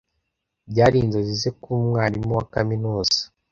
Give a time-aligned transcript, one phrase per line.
[0.69, 3.19] Byari inzozi ze kuba umwarimu wa kaminuza.